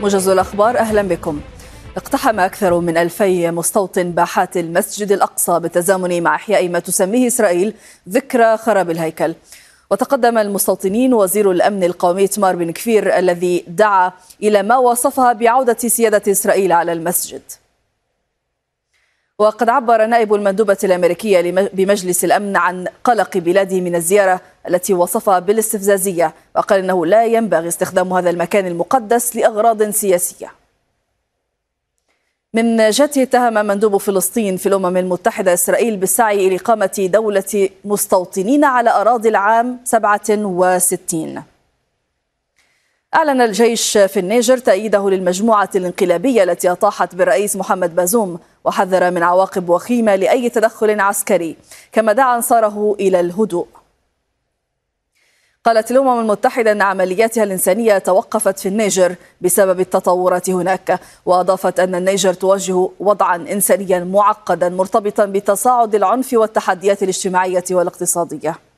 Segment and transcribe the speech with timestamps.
[0.00, 1.40] موجز الأخبار أهلا بكم.
[1.96, 7.74] اقتحم أكثر من ألفي مستوطن باحات المسجد الأقصى بالتزامن مع إحياء ما تسميه إسرائيل
[8.08, 9.34] ذكرى خراب الهيكل.
[9.90, 16.32] وتقدم المستوطنين وزير الأمن القومي تمار بن كفير الذي دعا إلى ما وصفها بعودة سيادة
[16.32, 17.42] إسرائيل على المسجد.
[19.40, 21.40] وقد عبر نائب المندوبة الأمريكية
[21.72, 28.12] بمجلس الأمن عن قلق بلاده من الزيارة التي وصفها بالاستفزازية وقال إنه لا ينبغي استخدام
[28.12, 30.52] هذا المكان المقدس لأغراض سياسية.
[32.54, 38.90] من جهته اتهم مندوب فلسطين في الأمم المتحدة إسرائيل بالسعي إلى إقامة دولة مستوطنين على
[38.90, 41.42] أراضي العام 67
[43.14, 49.68] أعلن الجيش في النيجر تأييده للمجموعة الانقلابية التي أطاحت بالرئيس محمد بازوم وحذر من عواقب
[49.68, 51.56] وخيمة لأي تدخل عسكري
[51.92, 53.66] كما دعا أنصاره إلى الهدوء.
[55.64, 62.34] قالت الأمم المتحدة أن عملياتها الإنسانية توقفت في النيجر بسبب التطورات هناك وأضافت أن النيجر
[62.34, 68.69] تواجه وضعا إنسانيا معقدا مرتبطا بتصاعد العنف والتحديات الاجتماعية والاقتصادية.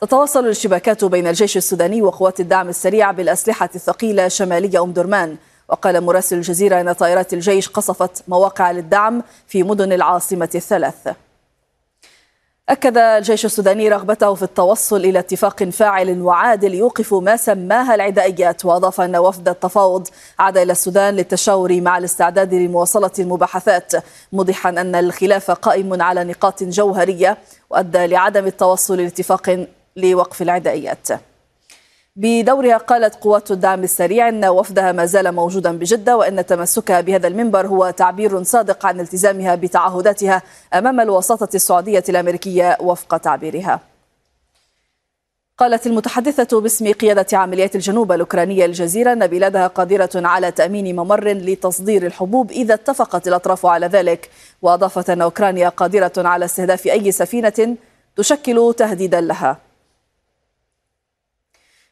[0.00, 5.36] تتواصل الاشتباكات بين الجيش السوداني وقوات الدعم السريع بالأسلحة الثقيلة شمالي أم درمان.
[5.68, 11.08] وقال مراسل الجزيرة أن طائرات الجيش قصفت مواقع للدعم في مدن العاصمة الثلاث.
[12.68, 19.00] أكد الجيش السوداني رغبته في التوصل إلى اتفاق فاعل وعادل يوقف ما سماها العدائيات وأضاف
[19.00, 23.92] أن وفد التفاوض عاد إلى السودان للتشاور مع الاستعداد لمواصلة المباحثات
[24.32, 27.38] موضحا أن الخلاف قائم على نقاط جوهرية
[27.70, 31.08] وأدى لعدم التوصل لاتفاق لوقف العدائيات
[32.16, 37.66] بدورها قالت قوات الدعم السريع إن وفدها ما زال موجودا بجدة وإن تمسكها بهذا المنبر
[37.66, 40.42] هو تعبير صادق عن التزامها بتعهداتها
[40.74, 43.80] أمام الوساطة السعودية الأمريكية وفق تعبيرها.
[45.58, 52.06] قالت المتحدثة باسم قيادة عمليات الجنوب الأوكرانية الجزيرة أن بلادها قادرة على تأمين ممر لتصدير
[52.06, 54.30] الحبوب إذا اتفقت الأطراف على ذلك.
[54.62, 57.76] وأضافت أن أوكرانيا قادرة على استهداف أي سفينة
[58.16, 59.56] تشكل تهديدا لها.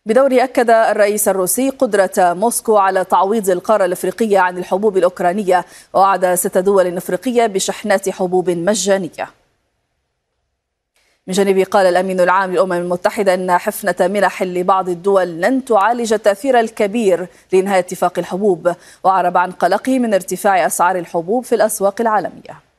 [0.06, 5.64] بدوره أكد الرئيس الروسي قدرة موسكو على تعويض القارة الأفريقية عن الحبوب الأوكرانية
[5.94, 9.30] ووعد ست دول أفريقية بشحنات حبوب مجانية.
[11.26, 16.60] من جانبه قال الأمين العام للأمم المتحدة أن حفنة منح لبعض الدول لن تعالج التأثير
[16.60, 18.74] الكبير لإنهاء اتفاق الحبوب
[19.04, 22.71] وعرب عن قلقه من ارتفاع أسعار الحبوب في الأسواق العالمية.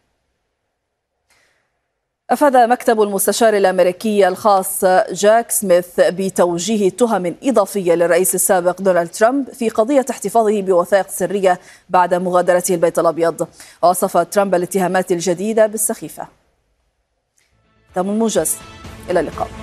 [2.33, 9.69] أفاد مكتب المستشار الأمريكي الخاص جاك سميث بتوجيه تهم إضافية للرئيس السابق دونالد ترامب في
[9.69, 13.47] قضية احتفاظه بوثائق سرية بعد مغادرته البيت الأبيض.
[13.83, 16.27] ووصف ترامب الاتهامات الجديدة بالسخيفة.
[17.95, 18.55] تم الموجز
[19.09, 19.62] إلى اللقاء.